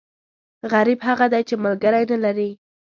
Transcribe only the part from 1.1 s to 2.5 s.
دی، چې ملکری نه لري.